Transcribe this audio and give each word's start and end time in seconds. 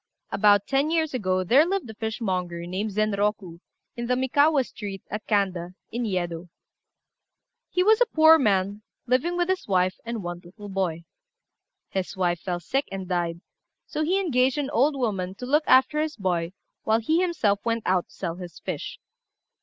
About 0.31 0.65
ten 0.65 0.89
years 0.89 1.13
ago 1.13 1.43
there 1.43 1.63
lived 1.63 1.87
a 1.87 1.93
fishmonger, 1.93 2.65
named 2.65 2.89
Zenroku, 2.89 3.59
in 3.95 4.07
the 4.07 4.15
Mikawa 4.15 4.63
street, 4.65 5.03
at 5.11 5.27
Kanda, 5.27 5.75
in 5.91 6.05
Yedo. 6.05 6.49
He 7.69 7.83
was 7.83 8.01
a 8.01 8.07
poor 8.07 8.39
man, 8.39 8.81
living 9.05 9.37
with 9.37 9.47
his 9.47 9.67
wife 9.67 9.99
and 10.03 10.23
one 10.23 10.41
little 10.43 10.69
boy. 10.69 11.03
His 11.89 12.17
wife 12.17 12.39
fell 12.39 12.59
sick 12.59 12.85
and 12.91 13.07
died, 13.07 13.41
so 13.85 14.01
he 14.03 14.19
engaged 14.19 14.57
an 14.57 14.71
old 14.71 14.95
woman 14.95 15.35
to 15.35 15.45
look 15.45 15.65
after 15.67 16.01
his 16.01 16.15
boy 16.17 16.53
while 16.81 16.99
he 16.99 17.21
himself 17.21 17.59
went 17.63 17.83
out 17.85 18.07
to 18.07 18.15
sell 18.15 18.35
his 18.37 18.57
fish. 18.57 18.97